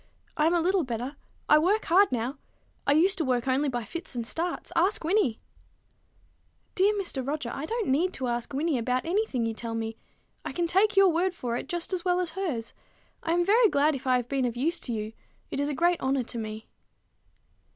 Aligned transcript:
I 0.35 0.47
am 0.47 0.55
a 0.55 0.61
little 0.61 0.83
better. 0.83 1.15
I 1.47 1.59
work 1.59 1.85
hard 1.85 2.11
now. 2.11 2.39
I 2.87 2.93
used 2.93 3.19
to 3.19 3.23
work 3.23 3.47
only 3.47 3.69
by 3.69 3.83
fits 3.83 4.15
and 4.15 4.25
starts. 4.25 4.71
Ask 4.75 5.03
Wynnie." 5.03 5.37
"Dear 6.73 6.91
Mr. 6.97 7.23
Roger, 7.23 7.51
I 7.53 7.67
don't 7.67 7.87
need 7.87 8.11
to 8.13 8.25
ask 8.27 8.51
Wynnie 8.51 8.79
about 8.79 9.05
any 9.05 9.27
thing 9.27 9.45
you 9.45 9.53
tell 9.53 9.75
me. 9.75 9.97
I 10.43 10.53
can 10.53 10.65
take 10.65 10.97
your 10.97 11.09
word 11.09 11.35
for 11.35 11.55
it 11.55 11.69
just 11.69 11.93
as 11.93 12.03
well 12.03 12.19
as 12.19 12.31
hers. 12.31 12.73
I 13.21 13.33
am 13.33 13.45
very 13.45 13.69
glad 13.69 13.93
if 13.93 14.07
I 14.07 14.15
have 14.17 14.27
been 14.27 14.45
of 14.45 14.57
any 14.57 14.63
use 14.65 14.79
to 14.79 14.91
you. 14.91 15.13
It 15.51 15.59
is 15.59 15.69
a 15.69 15.75
great 15.75 16.01
honor 16.01 16.23
to 16.23 16.37
me." 16.39 16.65